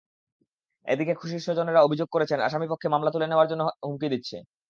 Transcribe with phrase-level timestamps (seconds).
[0.87, 4.37] এদিকে খুশির স্বজনেরা অভিযোগ করেছেন, আসামিপক্ষ মামলা তুলে নেওয়ার জন্য হুমকি দিচ্ছে।